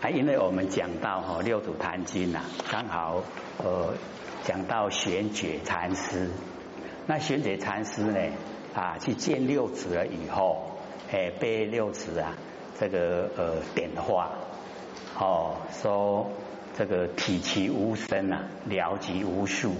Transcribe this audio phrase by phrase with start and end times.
[0.00, 3.24] 啊，因为我们讲到哈六祖坛经呐，刚好
[3.58, 3.92] 呃
[4.44, 6.30] 讲到玄觉禅师，
[7.08, 8.20] 那玄觉禅师呢
[8.76, 10.78] 啊去见六祖了以后，
[11.10, 12.36] 哎被六祖啊
[12.78, 14.30] 这个呃点化，
[15.18, 16.30] 哦说
[16.76, 19.74] 这个体其无声啊，了即无数。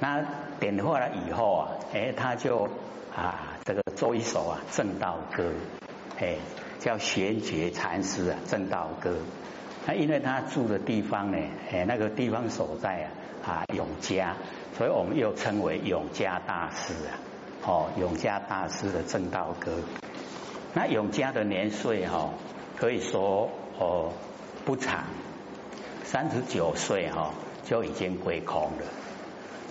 [0.00, 0.24] 那
[0.58, 2.70] 点化了以后啊，哎他就
[3.14, 5.52] 啊这个奏一首啊正道歌，
[6.18, 6.36] 哎。
[6.84, 9.16] 叫玄觉禅师啊，正道歌。
[9.86, 11.38] 那因为他住的地方呢，
[11.72, 13.08] 哎，那个地方所在
[13.42, 14.36] 啊啊永嘉，
[14.76, 17.16] 所以我们又称为永嘉大师啊。
[17.64, 19.78] 哦，永嘉大师的正道歌。
[20.74, 22.34] 那永嘉的年岁哈，
[22.76, 24.12] 可以说哦
[24.66, 25.04] 不长，
[26.02, 27.30] 三十九岁哈
[27.64, 28.84] 就已经归空了。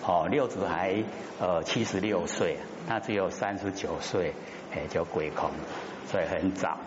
[0.03, 1.03] 哦，六祖还
[1.39, 2.57] 呃七十六岁，
[2.87, 4.33] 他只有三十九岁
[4.73, 5.51] 哎就归空，
[6.07, 6.79] 所以很早。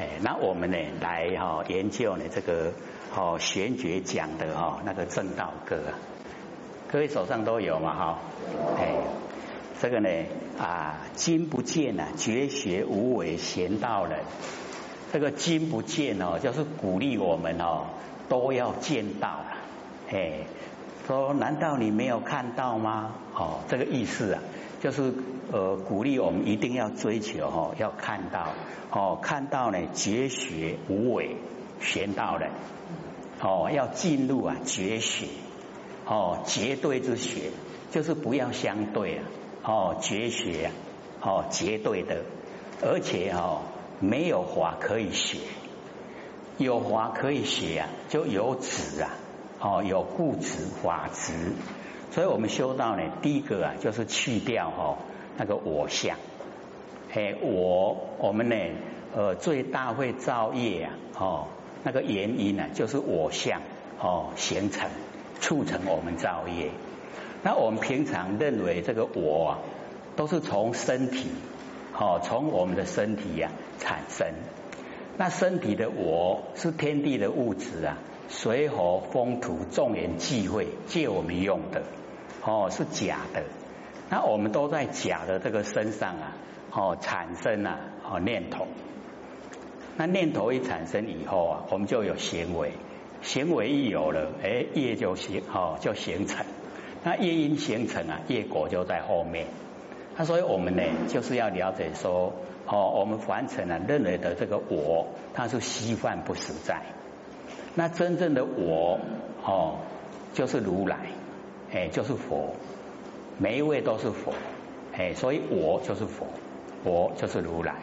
[0.00, 2.72] 哎，那我们呢来哈研究呢这个
[3.14, 5.92] 哦玄觉讲的哈那个正道歌啊，
[6.90, 8.18] 各位手上都有嘛哈？
[8.78, 8.94] 哎，
[9.78, 10.08] 这个呢
[10.58, 14.20] 啊今不见啊绝学无为贤道人，
[15.12, 17.84] 这个今不见哦就是鼓励我们哦
[18.30, 19.56] 都要见到了，
[20.12, 20.46] 哎，
[21.06, 23.16] 说难道你没有看到吗？
[23.34, 24.40] 哦，这个意思啊。
[24.80, 25.12] 就是
[25.52, 28.48] 呃鼓励我们一定要追求哈，要看到
[28.90, 31.36] 哦，看到呢绝学无为
[31.80, 32.50] 玄道人
[33.40, 35.26] 哦，要进入啊绝学
[36.06, 37.50] 哦绝对之学，
[37.90, 39.24] 就是不要相对啊
[39.62, 40.72] 哦绝学啊
[41.20, 42.24] 哦绝对的，
[42.82, 43.60] 而且哦
[44.00, 45.38] 没有法可以学，
[46.56, 49.10] 有法可以学啊，就有止啊
[49.60, 51.32] 哦有固执法执。
[52.10, 54.96] 所以我们修道呢，第一个啊，就是去掉哈
[55.36, 56.16] 那个我相，
[57.14, 58.56] 哎，我我们呢，
[59.14, 61.46] 呃，最大会造业啊，哦，
[61.84, 63.62] 那个原因呢，就是我相
[64.00, 64.90] 哦形成，
[65.40, 66.70] 促成我们造业。
[67.42, 69.58] 那我们平常认为这个我啊，
[70.16, 71.30] 都是从身体，
[71.96, 74.26] 哦，从我们的身体呀产生。
[75.16, 77.98] 那身体的我是天地的物质啊，
[78.30, 81.82] 水火风土众人忌讳借我们用的。
[82.44, 83.42] 哦，是假的。
[84.08, 86.36] 那我们都在假的这个身上啊，
[86.70, 88.68] 哦，产生啊，哦念头。
[89.96, 92.72] 那念头一产生以后啊，我们就有行为，
[93.20, 96.46] 行为一有了，哎，业就形，哦，就形成。
[97.02, 99.48] 那业因形成啊，业果就在后面。
[100.16, 102.32] 那所以我们呢，就是要了解说，
[102.66, 106.80] 哦，我们凡尘啊，认为的这个我，它是虚幻不实在。
[107.74, 108.98] 那真正的我，
[109.44, 109.76] 哦，
[110.34, 110.96] 就是如来。
[111.72, 112.52] 哎，就是佛，
[113.38, 114.34] 每一位都是佛，
[114.92, 116.26] 哎，所以我就是佛，
[116.82, 117.76] 我就是如来，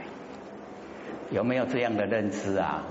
[1.32, 2.84] 有没有这样的认知啊？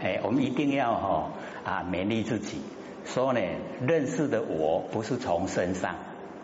[0.00, 1.30] 哎，我们一定要哈
[1.64, 2.60] 啊勉励自己，
[3.04, 3.40] 说呢，
[3.84, 5.96] 认识的我不是从身上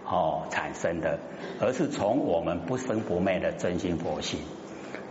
[0.04, 1.20] 哦产生的，
[1.60, 4.40] 而是从我们不生不灭的真心佛性。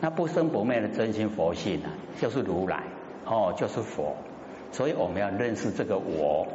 [0.02, 2.84] 那不生不灭的真心佛性呢，就是如来
[3.30, 4.16] 哦，就是佛，
[4.72, 6.48] 所以我们要认识这个我。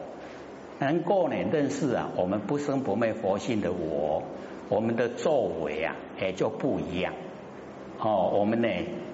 [0.80, 4.24] 能够呢认识啊，我们不生不灭佛性的我，
[4.68, 7.14] 我们的作为啊，也就不一样。
[8.00, 8.68] 哦，我们呢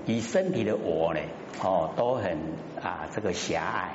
[0.06, 1.20] 以身体的我呢，
[1.62, 2.38] 哦都很
[2.82, 3.94] 啊这个狭隘，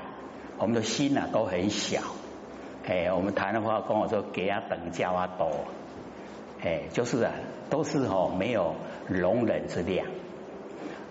[0.59, 2.01] 我们的心呢都很小。
[2.87, 5.49] 哎，我们谈的话跟我说给啊等价啊多，
[6.63, 7.31] 哎就是啊
[7.71, 8.75] 都是哦没有
[9.09, 10.05] 容忍之量。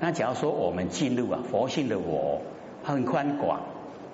[0.00, 2.42] 那假如说我们进入啊佛性的我，
[2.82, 3.60] 很宽广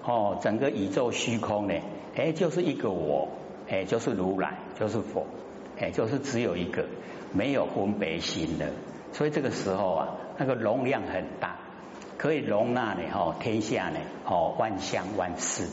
[0.04, 1.74] 哦，整个宇宙虚空呢。
[2.16, 3.28] 哎，就是一个我，
[3.68, 5.24] 哎，就是如来，就是佛，
[5.78, 6.84] 哎，就是只有一个，
[7.32, 8.66] 没有分别心的。
[9.12, 11.56] 所以这个时候啊，那个容量很大，
[12.18, 15.68] 可以容纳呢，哦，天下呢，哦，万象万事。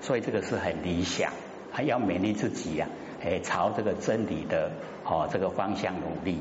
[0.00, 1.32] 所以这个是很理想，
[1.70, 2.88] 还要勉励自己呀，
[3.22, 4.70] 哎，朝这个真理的
[5.04, 6.40] 哦这个方向努力，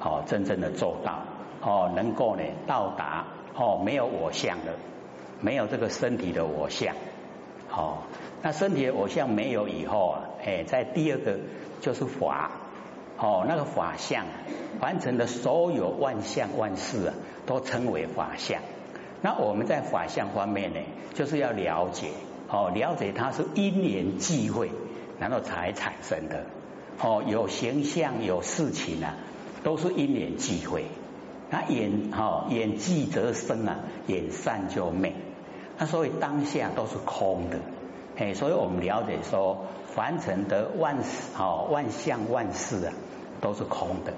[0.00, 1.20] 哦，真正的做到，
[1.62, 4.74] 哦，能够呢到达，哦，没有我相的，
[5.40, 6.94] 没有这个身体的我相。
[7.70, 7.98] 哦，
[8.42, 11.38] 那身体的我相没有以后啊，哎，在第二个
[11.80, 12.50] 就是法，
[13.18, 14.24] 哦，那个法相，
[14.80, 17.14] 完成的所有万象万事啊，
[17.46, 18.60] 都称为法相。
[19.22, 20.80] 那我们在法相方面呢，
[21.14, 22.08] 就是要了解，
[22.48, 24.70] 哦，了解它是因缘际会，
[25.20, 26.46] 然后才产生的。
[27.02, 29.14] 哦，有形象有事情啊，
[29.62, 30.86] 都是因缘际会。
[31.50, 35.12] 那眼，哦，眼即则生啊，眼善就灭。
[35.78, 37.58] 那所以当下都是空的，
[38.16, 42.92] 哎，所以我们了解说，凡尘的万事哦，万象万事啊，
[43.40, 44.12] 都是空的。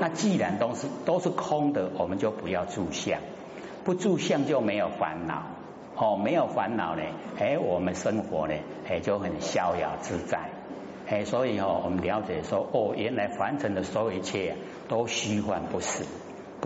[0.00, 3.20] 那既然都是都是空的，我们就不要住相，
[3.84, 5.44] 不住相就没有烦恼，
[5.96, 7.02] 哦，没有烦恼呢，
[7.38, 8.54] 哎，我们生活呢，
[8.88, 10.50] 哎，就很逍遥自在，
[11.06, 14.56] 哎，所以哦，我们了解说，哦，原来凡尘的所有一切
[14.88, 16.04] 都虚幻不实、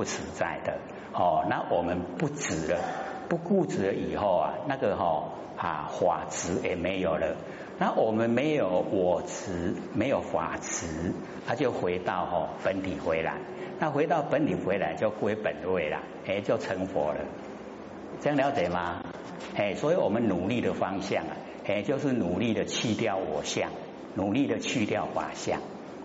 [0.00, 0.78] 不实在的，
[1.12, 2.80] 哦，那我们不执了，
[3.28, 5.24] 不固执了以后啊，那个哈
[5.58, 7.36] 啊法执也没有了。
[7.78, 11.12] 那我们没有我执，没有法执，
[11.46, 13.34] 他就回到哈本体回来。
[13.78, 17.20] 那回到本体回来就归本位了，哎，就成佛了。
[18.22, 19.02] 这样了解吗？
[19.54, 21.36] 哎，所以我们努力的方向啊，
[21.66, 23.68] 哎，就是努力的去掉我相，
[24.14, 25.60] 努力的去掉法相，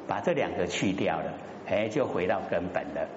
[0.05, 1.31] 把这两个去掉了，
[1.65, 3.07] 哎，就回到根本了。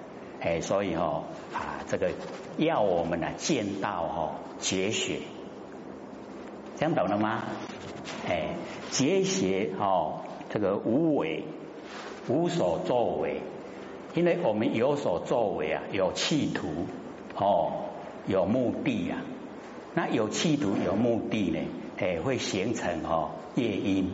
[0.41, 2.11] 哎，所以哦啊，这个
[2.57, 5.19] 要我们呢见到哈绝学，
[6.77, 7.43] 这样懂了吗？
[8.27, 8.55] 哎，
[8.89, 11.43] 结邪哦，这个无为，
[12.27, 13.41] 无所作为，
[14.15, 16.67] 因为我们有所作为啊，有企图
[17.35, 17.71] 哦，
[18.25, 19.21] 有目的啊。
[19.93, 21.59] 那有企图有目的呢，
[21.97, 24.09] 哎，会形成哦业因。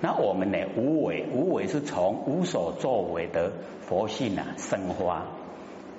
[0.00, 3.52] 那我们呢，无为，无为是从无所作为的
[3.82, 5.26] 佛性啊生花。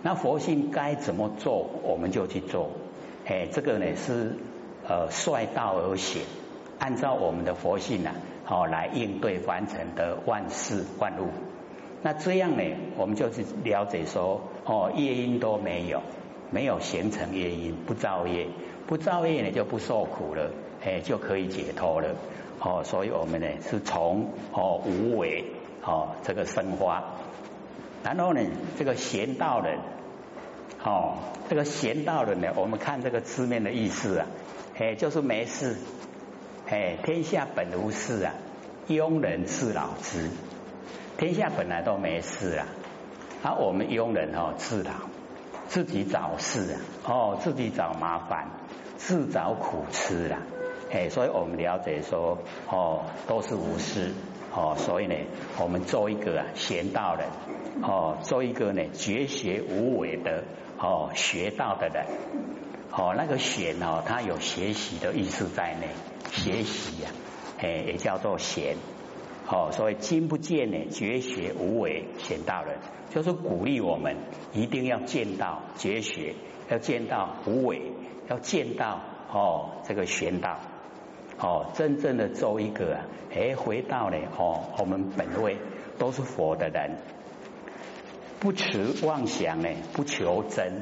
[0.03, 2.69] 那佛性该怎么做，我们就去做。
[3.25, 4.35] 哎，这个呢是
[4.87, 6.21] 呃率道而行。
[6.79, 8.11] 按照我们的佛性呢，
[8.43, 11.27] 好来应对凡尘的万事万物。
[12.01, 12.63] 那这样呢，
[12.97, 16.01] 我们就是了解说，哦，业因都没有，
[16.49, 18.47] 没有形成业因，不造业，
[18.87, 20.49] 不造业呢就不受苦了，
[20.83, 22.15] 哎，就可以解脱了。
[22.59, 25.45] 哦，所以我们呢是从哦无为
[25.85, 27.03] 哦这个生花，
[28.03, 28.41] 然后呢
[28.77, 29.79] 这个贤道人，
[30.83, 31.17] 哦
[31.49, 34.27] 这个贤道人呢，我们看这个字面的意思啊，
[34.77, 35.77] 哎就是没事。
[36.67, 38.33] 哎，天下本无事啊，
[38.87, 40.29] 庸人自扰之。
[41.17, 42.65] 天下本来都没事啊，
[43.43, 44.91] 而我们庸人哦自扰，
[45.67, 48.47] 自己找事啊，哦自己找麻烦，
[48.95, 50.37] 自找苦吃啦。
[50.93, 52.37] 哎，所以我们了解说，
[52.69, 54.13] 哦都是无事
[54.53, 55.15] 哦，所以呢，
[55.57, 57.27] 我们做一个啊贤道人，
[57.83, 60.43] 哦做一个呢绝学无为的
[60.77, 62.05] 哦学道的人，
[62.91, 65.87] 哦那个贤哦，他有学习的意思在内。
[66.31, 67.09] 学习呀，
[67.59, 68.77] 哎，也叫做贤，
[69.49, 72.77] 哦，所以今不见呢，绝学无为贤道人，
[73.09, 74.15] 就是鼓励我们
[74.53, 76.35] 一定要见到绝学，
[76.69, 77.81] 要见到无为，
[78.29, 79.01] 要见到
[79.33, 80.59] 哦这个玄道，
[81.41, 83.01] 哦，真正的做一个啊
[83.33, 85.57] 哎回到呢哦我们本位
[85.97, 86.91] 都是佛的人，
[88.39, 90.81] 不持妄想呢，不求真，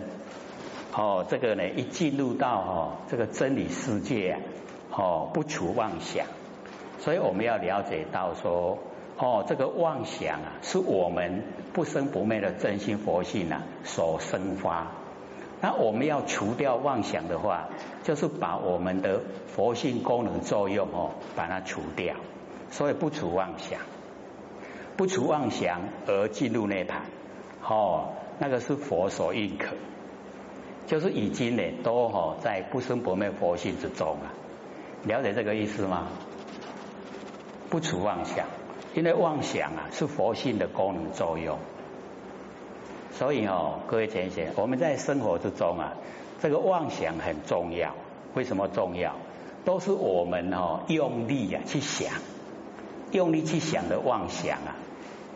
[0.94, 4.40] 哦，这个呢一进入到哦这个真理世界啊。
[4.92, 6.26] 哦，不除妄想，
[6.98, 8.80] 所以我们要了解到说，
[9.18, 14.88] 哦，这个妄想啊，是我们不生不灭的真心佛性啊所生发。
[15.62, 17.68] 那我们要除掉妄想的话，
[18.04, 22.16] 就是把我们的佛性功能作用哦，把它除掉。
[22.72, 23.80] 所以不除妄想，
[24.96, 27.02] 不除妄想而进入内坛，
[27.68, 29.76] 哦，那个是佛所认可，
[30.86, 34.32] 就是已经呢都哦在不生不灭佛性之中啊。
[35.04, 36.08] 了解这个意思吗？
[37.70, 38.46] 不除妄想，
[38.94, 41.58] 因为妄想啊是佛性的功能作用，
[43.20, 45.92] 所以哦，各位同学，我们在生活之中啊，
[46.40, 47.94] 这个妄想很重要。
[48.34, 49.14] 为什么重要？
[49.66, 52.14] 都是我们哦用力啊去想，
[53.12, 54.72] 用力去想的妄想啊，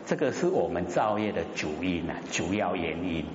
[0.06, 3.26] 这个是我们造业的主因啊，主要原因。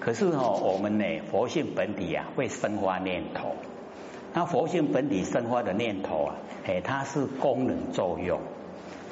[0.00, 3.54] 可是哦，我们呢佛性本体啊会生发念头。
[4.34, 6.34] 那佛性本体生发的念头啊，
[6.66, 8.40] 哎，它是功能作用。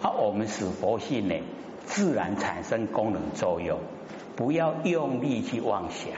[0.03, 1.37] 啊，我们使佛性呢
[1.87, 3.79] 自然产生功能作用，
[4.37, 6.13] 不要用力去妄想，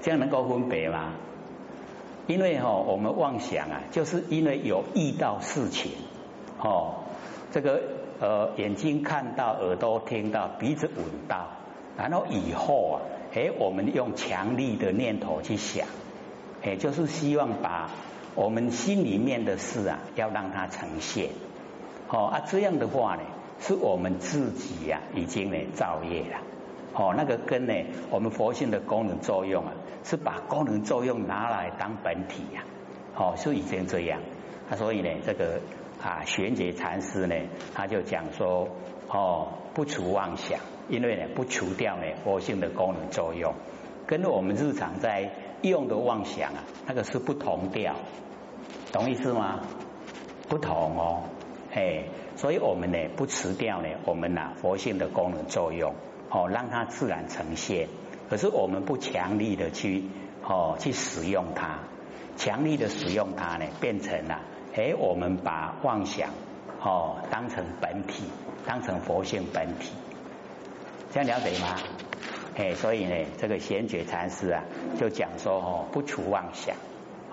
[0.00, 1.14] 这样能够分别吗？
[2.26, 5.92] 因为哈，我们妄想啊，就是因为有遇到事情，
[6.58, 7.04] 哦，
[7.50, 7.80] 这个
[8.20, 11.48] 呃眼睛看到，耳朵听到，鼻子闻到，
[11.96, 13.00] 然后以后啊，
[13.34, 15.86] 哎，我们用强力的念头去想，
[16.62, 17.90] 哎，就是希望把。
[18.34, 21.28] 我们心里面的事啊，要让它呈现，
[22.08, 23.22] 哦啊，这样的话呢，
[23.60, 26.38] 是我们自己呀已经呢造业了，
[26.94, 27.74] 哦，那个根呢，
[28.10, 29.72] 我们佛性的功能作用啊，
[30.04, 32.64] 是把功能作用拿来当本体呀，
[33.16, 34.20] 哦，是已经这样，
[34.70, 35.60] 啊，所以呢，这个
[36.02, 37.34] 啊玄觉禅师呢，
[37.74, 38.68] 他就讲说，
[39.08, 40.58] 哦，不除妄想，
[40.88, 43.54] 因为呢，不除掉呢佛性的功能作用，
[44.06, 45.30] 跟我们日常在。
[45.62, 47.94] 用的妄想啊，那个是不同调，
[48.90, 49.60] 懂意思吗？
[50.48, 51.22] 不同哦，
[51.72, 52.02] 哎，
[52.34, 55.94] 所以我们呢不辞掉呢，我们呐佛性的功能作用，
[56.32, 57.88] 哦，让它自然呈现。
[58.30, 60.04] 可是我们不强力的去
[60.42, 61.80] 哦去使用它，
[62.36, 64.40] 强力的使用它呢，变成了
[64.74, 66.30] 哎，我们把妄想
[66.80, 68.24] 哦当成本体，
[68.66, 69.92] 当成佛性本体，
[71.12, 71.76] 这样了解吗？
[72.56, 74.64] 哎，所以呢，这个贤觉禅师啊，
[74.98, 76.74] 就讲说哦，不除妄想，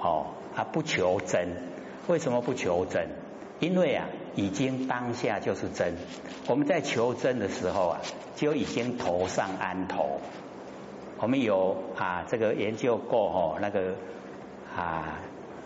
[0.01, 1.47] 哦，他不求真，
[2.07, 3.07] 为什么不求真？
[3.59, 4.07] 因为啊，
[4.39, 5.93] 已经当下就是真。
[6.48, 8.01] 我们在求真的时候啊，
[8.36, 10.22] 就已经头上安头。
[11.19, 13.96] 我们有啊，这个研究过哦，那个
[14.75, 15.19] 啊，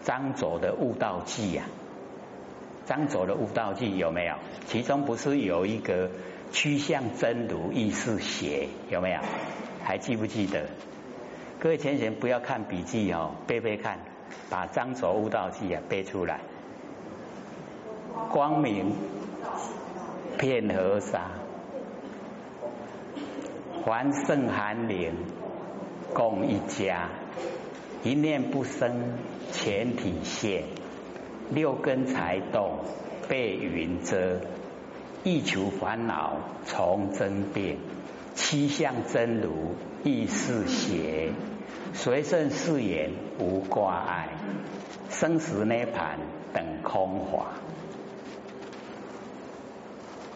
[0.03, 1.65] 张左的悟道记啊，
[2.85, 4.35] 张左的悟道记有没有？
[4.67, 6.09] 其中不是有一个？
[6.53, 9.19] 趋向真如意识邪有没有？
[9.83, 10.67] 还记不记得？
[11.59, 13.97] 各位前贤不要看笔记哦，背背看，
[14.51, 16.41] 把张卓悟道记啊背出来。
[18.29, 18.93] 光明
[20.37, 21.31] 片河沙，
[23.83, 25.13] 还胜寒灵
[26.13, 27.09] 共一家，
[28.03, 29.17] 一念不生
[29.51, 30.63] 全体现，
[31.49, 32.79] 六根才动
[33.27, 34.41] 被云遮。
[35.23, 37.77] 一求烦恼从真变，
[38.35, 41.31] 七相真如亦是邪。
[41.93, 44.29] 随顺誓言无挂碍，
[45.09, 46.19] 生死涅盘
[46.53, 47.53] 等空华。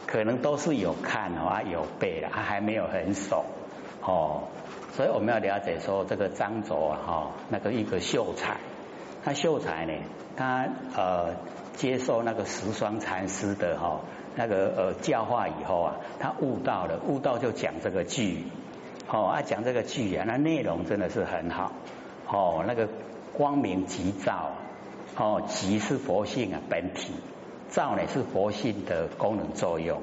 [0.07, 3.45] 可能都是有看啊有背的，他还没有很熟
[4.01, 4.47] 哦。
[4.93, 8.57] 所以我们要了解说，这个张卓啊哈那个一个秀才，
[9.23, 9.93] 他秀才呢，
[10.35, 11.35] 他呃
[11.75, 13.99] 接受那个十双禅师的哈。
[14.39, 18.43] 那个呃教化以后啊，他悟到了，悟到就讲这个句，
[19.09, 21.71] 哦啊讲这个句啊，那内容真的是很好，
[22.29, 22.87] 哦那个
[23.33, 24.51] 光明即照，
[25.17, 27.13] 哦即是佛性啊本体，
[27.69, 30.01] 照呢是佛性的功能作用，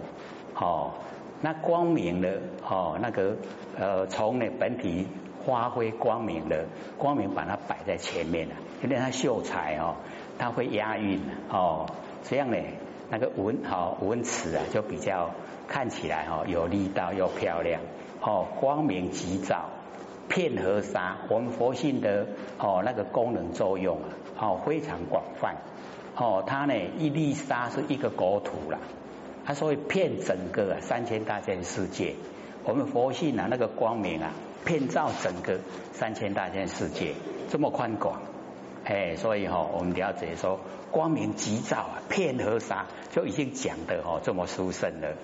[0.55, 0.93] 哦
[1.41, 3.37] 那光明的哦那个
[3.79, 5.07] 呃从呢本体
[5.45, 6.65] 发挥光明的
[6.97, 9.97] 光明把它摆在前面了，因为他秀才哦
[10.39, 11.87] 他会押韵哦
[12.23, 12.57] 这样呢。
[13.11, 15.31] 那个文好文词啊，就比较
[15.69, 17.83] 看起来哈有力道又漂亮，
[18.23, 19.67] 哦光明急照，
[20.29, 22.27] 片和沙，我们佛性的
[22.59, 24.09] 哦那个功能作用啊，
[24.41, 25.55] 哦非常广泛，
[26.17, 28.79] 哦它呢一粒沙是一个国土了，
[29.45, 32.15] 它所以遍整个三千大千世界，
[32.65, 34.31] 我们佛性啊那个光明啊，
[34.65, 35.59] 遍照整个
[35.93, 37.15] 三千大千世界，
[37.51, 38.21] 这么宽广。
[38.85, 45.15] 哎，所以哈，我们了解说，光明急照啊，片河沙就已经讲的哦这么殊胜了。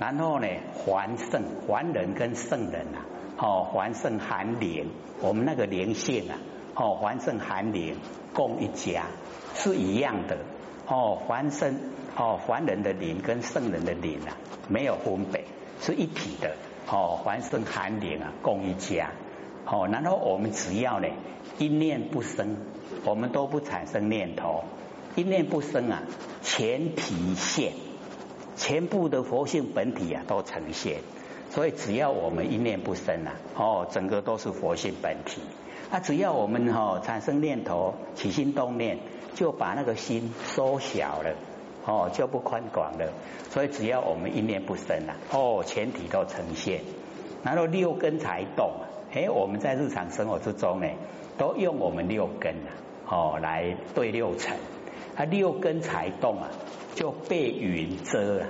[0.00, 3.04] 然后呢，还圣还人跟圣人啊，
[3.38, 4.88] 哦还圣含灵，
[5.20, 6.38] 我们那个灵性啊，
[6.74, 7.96] 哦还圣含灵
[8.32, 9.04] 共一家
[9.54, 10.38] 是一样的。
[10.86, 11.78] 哦凡圣
[12.16, 14.36] 哦凡人的灵跟圣人的灵啊，
[14.68, 15.44] 没有分别，
[15.80, 16.54] 是一体的。
[16.88, 19.10] 哦凡圣含灵啊，共一家。
[19.66, 21.08] 哦，然后我们只要呢
[21.58, 22.56] 一念不生。
[23.04, 24.64] 我们都不产生念头，
[25.16, 26.02] 一念不生啊，
[26.42, 27.72] 全体现，
[28.56, 31.00] 全部的佛性本体啊都呈现。
[31.50, 35.40] 所以只要我们一念不生啊，哦，整个都是佛性本体。
[35.90, 38.98] 那只要我们哈产生念头，起心动念，
[39.34, 41.34] 就把那个心缩小了，
[41.84, 43.12] 哦，就不宽广了。
[43.50, 46.80] 所以只要我们一念不生啊，哦，全体都呈现。
[47.42, 48.72] 然后六根才动，
[49.12, 50.88] 哎，我们在日常生活之中呢，
[51.36, 52.70] 都用我们六根啊。
[53.06, 54.56] 哦，来对六尘，
[55.14, 56.48] 它六根才动啊，
[56.94, 58.46] 就被云遮了。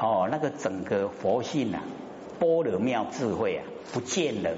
[0.00, 1.82] 哦，那个整个佛性啊，
[2.38, 4.50] 般若妙智慧啊，不见了，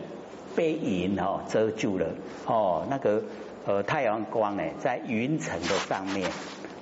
[0.55, 2.07] 被云哦遮住了。
[2.47, 3.25] 哦，那个
[3.67, 6.31] 呃太阳光呢，在云层的上面，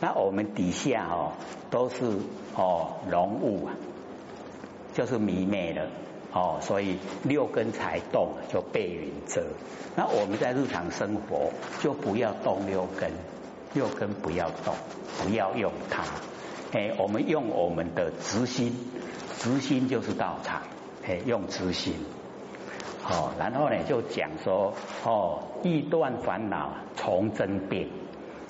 [0.00, 1.32] 那我们底下哦
[1.70, 2.04] 都是
[2.56, 3.74] 哦浓雾啊，
[4.94, 5.86] 就是迷昧了。
[6.30, 9.42] 哦，所以六根才动，就被云遮。
[9.96, 13.10] 那我们在日常生活就不要动六根，
[13.72, 14.74] 六根不要动，
[15.18, 16.04] 不要用它。
[16.72, 18.76] 哎，我们用我们的直心，
[19.38, 20.60] 直心就是道场。
[21.06, 21.94] 哎，用直心。
[23.08, 24.72] 哦，然后呢就讲说，
[25.04, 27.88] 哦，欲断烦恼从真变。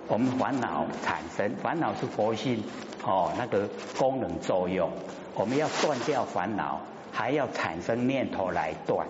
[0.09, 2.63] 我们烦恼产生，烦恼是佛性
[3.05, 4.91] 哦那个功能作用，
[5.35, 6.81] 我们要断掉烦恼。
[7.11, 9.09] 还要产生念头来断，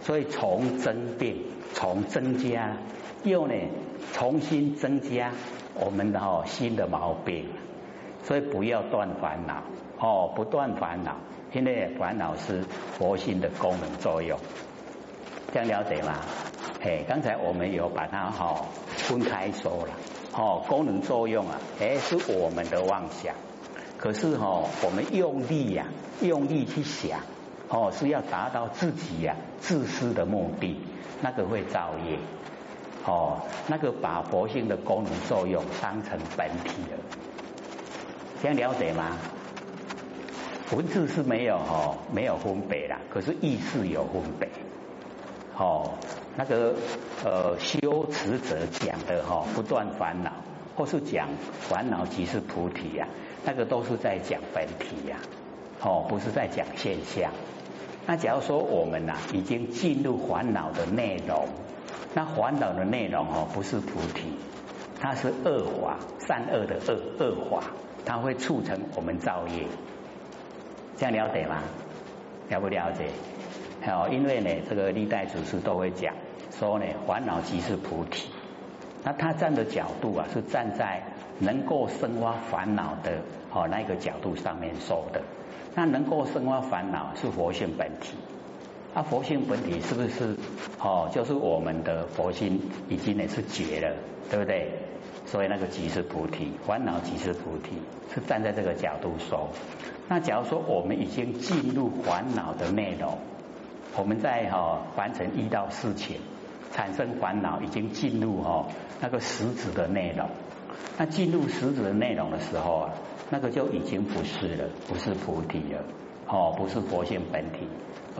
[0.00, 1.34] 所以从增变，
[1.72, 2.76] 从增加，
[3.24, 3.54] 又呢
[4.12, 5.32] 重新增加
[5.74, 7.46] 我们的哦新的毛病，
[8.22, 9.62] 所以不要断烦恼
[9.98, 11.16] 哦，不断烦恼，
[11.52, 12.62] 因为烦恼是
[12.96, 14.38] 佛心的功能作用，
[15.52, 16.20] 这样了解吗？
[16.82, 19.94] 哎，刚才我们有把它哈分开说了，
[20.32, 23.34] 哦功能作用啊，哎是我们的妄想，
[23.96, 25.86] 可是哈我们用力呀，
[26.20, 27.20] 用力去想。
[27.70, 30.80] 哦，是要达到自己呀自私的目的，
[31.20, 32.18] 那个会造业。
[33.04, 36.98] 哦，那个把佛性的功能作用当成本体了，
[38.42, 39.16] 这样了解吗？
[40.72, 44.48] 文字是没有哈，没有分别啦，可是意识有分别。
[45.58, 45.90] 哦，
[46.36, 46.74] 那个
[47.24, 50.30] 呃修持者讲的哈，不断烦恼，
[50.76, 51.28] 或是讲
[51.60, 53.08] 烦恼即是菩提呀，
[53.44, 55.18] 那个都是在讲本体呀，
[55.82, 57.32] 哦，不是在讲现象。
[58.06, 61.48] 那假如说我们呐已经进入烦恼的内容。
[62.14, 64.32] 那烦恼的内容哦，不是菩提，
[64.98, 67.64] 它是恶法，善恶的恶恶法，
[68.04, 69.66] 它会促成我们造业。
[70.96, 71.62] 这样了解吗？
[72.48, 73.10] 了不了解？
[73.82, 76.14] 好，因为呢，这个历代祖师都会讲
[76.58, 78.28] 说呢，烦恼即是菩提。
[79.04, 81.02] 那他站的角度啊，是站在
[81.38, 83.12] 能够生发烦恼的
[83.52, 85.22] 哦那个角度上面说的。
[85.74, 88.16] 那能够生发烦恼是佛性本体。
[88.94, 90.36] 那佛性本体是不是
[90.80, 91.08] 哦？
[91.12, 93.94] 就是我们的佛心已经呢是绝了，
[94.28, 94.72] 对不对？
[95.24, 97.76] 所以那个即是菩提，烦恼即是菩提，
[98.12, 99.48] 是站在这个角度说。
[100.08, 103.16] 那假如说我们已经进入烦恼的内容，
[103.96, 106.20] 我们在哈完成一到四情
[106.72, 108.66] 产生烦恼，已经进入哈
[109.00, 110.28] 那个实质的内容。
[110.96, 112.90] 那进入实质的内容的时候啊，
[113.30, 115.82] 那个就已经不是了，不是菩提了，
[116.26, 117.66] 哦，不是佛性本体。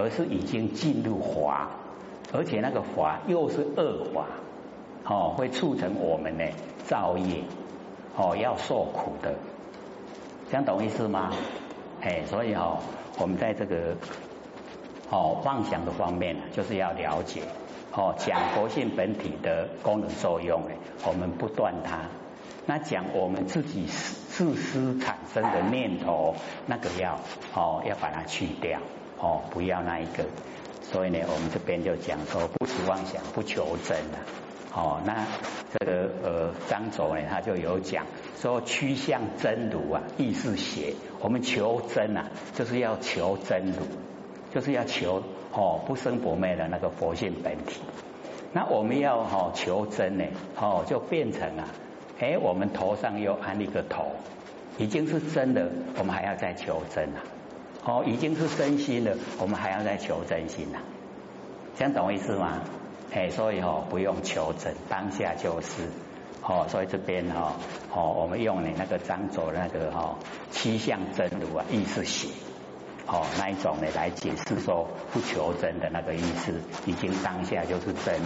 [0.00, 1.68] 而是已经进入华，
[2.32, 4.26] 而且那个华又是恶华，
[5.04, 6.44] 哦，会促成我们呢
[6.84, 7.42] 造业，
[8.16, 9.34] 哦，要受苦的，
[10.48, 11.32] 这样懂意思吗？
[12.00, 12.78] 哎，所以哦，
[13.18, 13.96] 我们在这个
[15.10, 17.42] 哦妄想的方面呢，就是要了解
[17.92, 20.70] 哦讲佛性本体的功能作用呢，
[21.06, 22.00] 我们不断它。
[22.66, 26.34] 那讲我们自己自私产生的念头，
[26.66, 27.18] 那个要
[27.54, 28.80] 哦要把它去掉。
[29.20, 30.24] 哦，不要那一个，
[30.80, 34.18] 所以呢，我们这边就讲说，不持妄想，不求真了。
[34.72, 35.26] 哦，那
[35.76, 38.06] 这个呃张总呢，他就有讲
[38.40, 40.94] 说，趋向真如啊，意是邪。
[41.18, 43.82] 我们求真啊，就是要求真如，
[44.54, 47.80] 就是要求哦不生不灭的那个佛性本体。
[48.52, 50.24] 那我们要哈求真呢，
[50.56, 51.68] 哦就变成啊，
[52.18, 54.06] 哎，我们头上又安一个头，
[54.78, 57.20] 已经是真的，我们还要再求真啊。
[57.84, 60.78] 哦，已经是真心了，我们还要再求真心呐？
[61.76, 62.62] 这样懂我意思吗？
[63.14, 65.82] 哎，所以哦，不用求真，当下就是。
[66.40, 67.56] 哦，所以这边哈，
[67.94, 70.16] 哦，我们用你那个张卓那个哈
[70.50, 72.28] 七相真如啊，意思写，
[73.08, 76.52] 哦，那一种呢来解释说不求真的那个意思，
[76.84, 78.20] 已经当下就是真。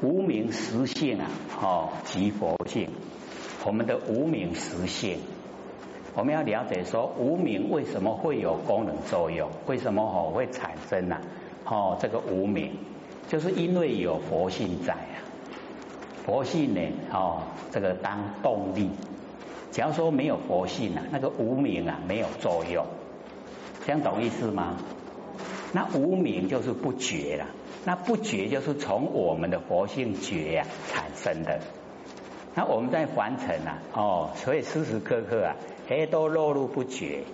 [0.00, 1.28] 无名实性啊，
[1.60, 2.88] 哦，即佛性，
[3.66, 5.18] 我们的无名实性。
[6.14, 9.50] 我们要了解说无名为什么会有功能作用？
[9.66, 11.16] 为什么哦会产生呢？
[11.64, 12.76] 哦，这个无名
[13.28, 15.18] 就是因为有佛性在啊。
[16.24, 16.80] 佛性呢，
[17.12, 18.90] 哦，这个当动力。
[19.72, 22.86] 假如说没有佛性啊，那个无名啊没有作用，
[23.88, 24.76] 这样懂意思吗？
[25.72, 27.46] 那无名就是不觉了，
[27.86, 31.58] 那不觉就是从我们的佛性觉呀产生的。
[32.54, 35.56] 那我们在凡尘啊，哦，所以时时刻刻啊。
[35.88, 37.24] 哎，都落入不觉。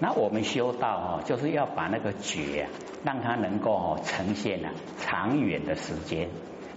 [0.00, 2.70] 那我们修道哦，就是要把那个觉啊，
[3.04, 6.30] 让它能够哦呈现啊长远的时间，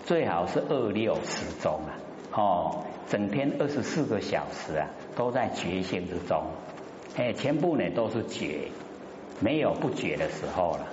[0.06, 1.98] 最好是二六时钟啊，
[2.32, 6.44] 哦，整天二十四个小时啊，都在觉性之中。
[7.16, 8.70] 哎，全部呢都是觉，
[9.40, 10.88] 没有不觉的时候了。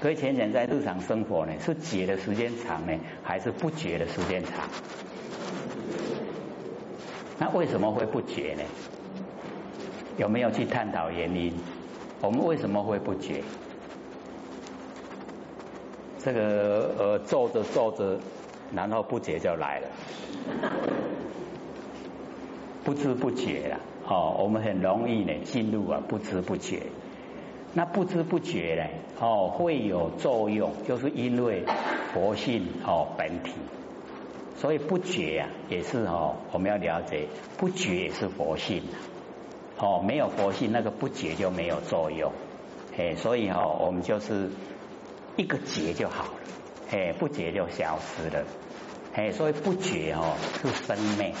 [0.00, 4.68] 所以浅浅在日常生活呢，是觉的时间长呢，还是不觉的时间长？
[7.38, 8.62] 那为什么会不觉呢？
[10.16, 11.52] 有没有去探讨原因？
[12.20, 13.42] 我们为什么会不觉？
[16.22, 18.18] 这个呃，坐着坐着，
[18.74, 19.88] 然后不觉就来了，
[22.88, 23.80] 不知不觉了。
[24.06, 26.84] 哦，我们很容易呢进入啊不知不觉。
[27.74, 28.88] 那不知不觉呢，
[29.20, 31.66] 哦，会有作用，就是因为
[32.14, 33.52] 佛性哦本体。
[34.56, 38.82] 所以不觉啊，也是哦，我们要了解，不觉也是佛性
[39.78, 42.32] 哦，没有佛性，那个不觉就没有作用，
[42.96, 44.48] 哎，所以哦，我们就是
[45.36, 46.30] 一个觉就好了，
[46.90, 48.44] 哎，不觉就消失了，
[49.12, 51.34] 哎，所以不觉哦是生灭，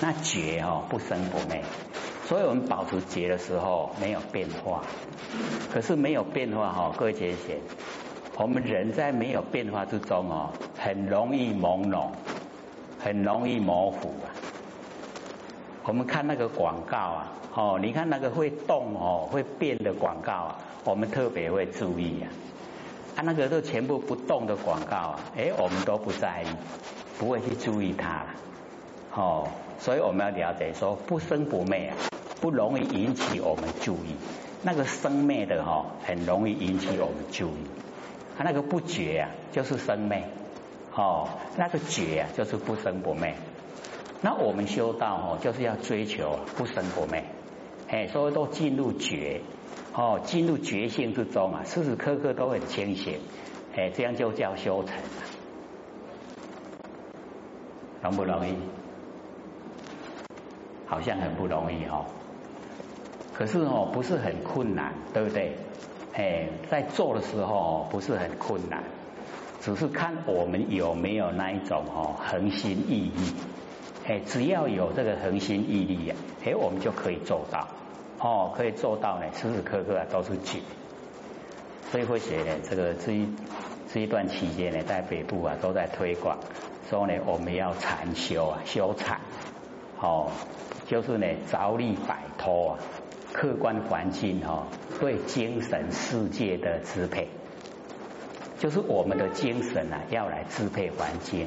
[0.00, 1.62] 那觉哦不生不灭，
[2.26, 4.82] 所以我们保持觉的时候没有变化，
[5.72, 7.58] 可是没有变化哈，各位姐姐，
[8.36, 12.08] 我们人在没有变化之中哦，很容易朦胧。
[13.02, 14.28] 很容易模糊啊！
[15.84, 22.28] 我们看那个广告啊，哦，你看那个会动哦、会变的广告啊，我们特别会注意啊。
[23.16, 26.48] 啊，那个都全部不动的广告啊，哎，我们都不在意，
[27.18, 28.26] 不会去注意它，
[29.14, 31.96] 哦，所以我们要了解说不生不灭啊，
[32.40, 34.14] 不容易引起我们注意，
[34.62, 37.64] 那个生灭的哈，很容易引起我们注意，
[38.36, 40.24] 它那个不觉啊，就是生灭，
[40.94, 43.34] 哦，那个觉啊，就是不生不灭，
[44.20, 47.24] 那我们修道哦，就是要追求不生不灭，
[47.88, 49.40] 哎，所以都进入觉。
[49.92, 53.18] 哦，进入觉性之中啊，时时刻刻都很清醒，
[53.74, 54.94] 哎，这样就叫修成，
[58.00, 58.54] 容不容易？
[60.90, 62.04] 好像很不容易哦。
[63.32, 65.56] 可是哦，不是很困难，对不对？
[66.12, 68.82] 哎，在做的时候不是很困难，
[69.60, 73.34] 只是看我们有没有那一种哦恒心毅力。
[74.06, 77.68] 哎，只要有这个恒心毅力呀，哎，我们就可以做到。
[78.18, 80.60] 哦，可以做到呢，时时刻刻啊都是紧，
[81.90, 83.28] 所以会写呢，这个这一
[83.90, 86.36] 这一段期间呢，在北部啊都在推广，
[86.90, 89.20] 说呢我们要禅修啊，修禅，
[90.00, 90.30] 哦，
[90.90, 92.78] 就是呢着力摆脱啊
[93.32, 94.66] 客观环境哈
[94.98, 97.28] 对精神世界的支配，
[98.58, 101.46] 就是我们的精神啊要来支配环境，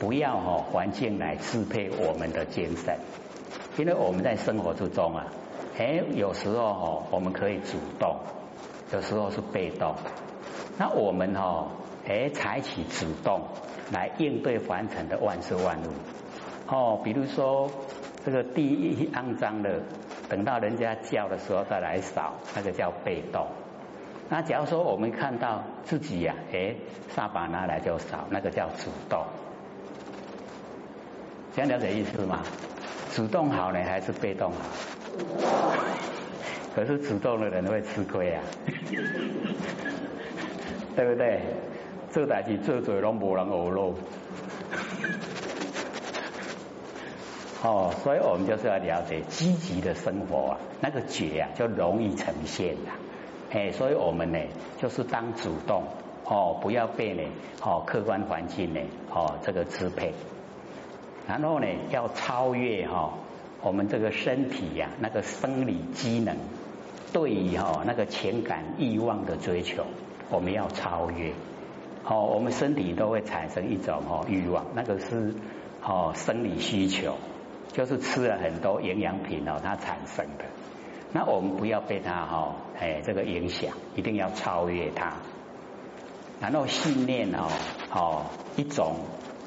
[0.00, 2.96] 不要哈环境来支配我们的精神，
[3.76, 5.26] 因为我们在生活之中啊。
[5.76, 8.16] 哎，有时候哦，我们可以主动；
[8.90, 9.94] 有时候是被动。
[10.78, 11.68] 那我们哦，
[12.08, 13.42] 哎，采取主动
[13.92, 15.92] 来应对凡尘的万事万物。
[16.66, 17.70] 哦，比如说
[18.28, 19.80] 这个地一肮脏的，
[20.28, 23.46] 等到人家叫的时候再来扫，那个叫被动。
[24.28, 26.74] 那假如说我们看到自己呀，哎，
[27.08, 29.24] 扫把拿来就扫，那个叫主动。
[31.56, 32.42] 这样了解意思吗？
[33.14, 34.58] 主动好呢，还是被动好？
[36.76, 38.42] 可是主动的人会吃亏啊，
[40.94, 41.40] 对不对？
[42.12, 43.94] 做代志做做拢无人学咯。
[47.62, 52.92] 哦，所以我们就是要了解积极的生活啊，那个觉啊就容易呈现了。
[53.50, 54.38] 哎，所以我们呢
[54.80, 55.82] 就是当主动
[56.24, 57.22] 哦，不要被呢
[57.62, 60.12] 哦客观环境呢哦这个支配，
[61.26, 63.14] 然后呢要超越哈。
[63.60, 66.36] 我们这个身体呀，那个生理机能
[67.12, 69.84] 对于哈那个情感欲望的追求，
[70.30, 71.32] 我们要超越。
[72.04, 75.34] 哦，我们身体都会产生一种哦欲望，那个是
[75.82, 77.16] 哦生理需求，
[77.72, 80.44] 就是吃了很多营养品哦它产生的。
[81.12, 85.14] 那我们不要被它哈哎这个影响，一定要超越它。
[86.40, 87.48] 然后信念哦
[87.92, 88.26] 哦
[88.56, 88.96] 一种。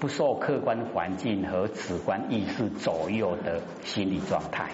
[0.02, 4.72] 不受客观环境和主观意识左右的心理状态，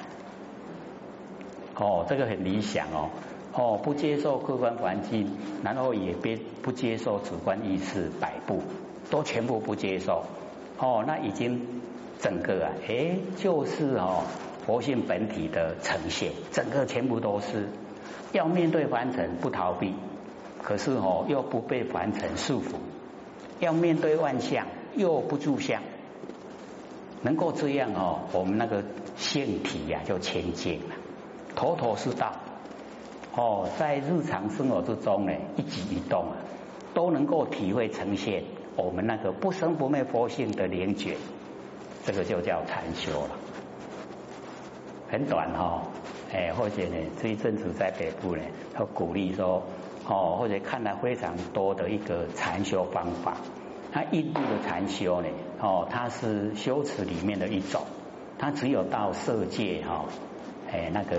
[1.75, 3.10] 哦，这个很理想哦，
[3.51, 5.29] 哦，不接受客观环境，
[5.65, 8.62] 然后也别不接受主观意识摆布，
[9.12, 10.23] 都全部不接受，
[10.79, 11.81] 哦，那已经
[12.19, 14.23] 整个啊，哎，就是哦，
[14.65, 17.69] 佛性本体的呈现，整个全部都是
[18.32, 19.93] 要面对凡尘不逃避，
[20.62, 22.75] 可是哦，又不被凡尘束缚，
[23.60, 24.65] 要面对万象。
[24.95, 25.84] 又不住相，
[27.21, 28.84] 能够这样哦，我们那个
[29.15, 30.95] 性体呀就清净了，
[31.56, 32.34] 头头是道
[33.36, 36.38] 哦，在日常生活之中呢，一举一动啊，
[36.95, 38.43] 都能够体会呈现
[38.75, 41.15] 我们那个不生不灭佛性的灵觉，
[42.08, 43.32] 这个就叫禅修了。
[45.12, 45.84] 很短哈，
[46.34, 48.41] 哎，或者呢，这一阵子在北部呢，
[48.74, 49.62] 他鼓励说
[50.08, 53.36] 哦，或者看了非常多的一个禅修方法。
[53.91, 55.28] 那印度的禅修呢？
[55.60, 57.82] 哦，它是修持里面的一种，
[58.39, 60.06] 它只有到色界哈，
[60.72, 61.17] 哎，那个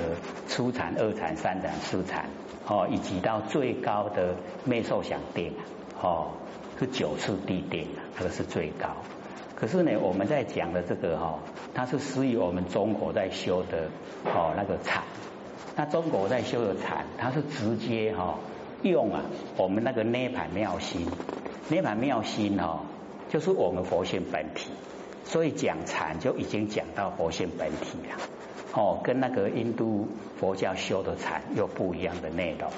[0.48, 2.30] 初禅、二禅、三禅、四禅，
[2.66, 5.52] 哦，以及到最高的灭受想定，
[6.00, 6.30] 哦，
[6.78, 8.88] 是九次地定，这个是最高。
[9.58, 11.40] 可是呢，我们在讲的这个哈，
[11.74, 13.88] 它是属于我们中国在修的
[14.24, 15.02] 哦那个禅。
[15.74, 18.38] 那中国在修的禅，它是直接哈
[18.82, 19.22] 用啊
[19.56, 21.08] 我们那个涅盘妙心。
[21.68, 22.82] 涅盘妙心哦，
[23.30, 24.70] 就是我们佛性本体，
[25.24, 28.16] 所以讲禅就已经讲到佛性本体了，
[28.80, 30.06] 哦，跟那个印度
[30.38, 32.70] 佛教修的禅又不一样的内容。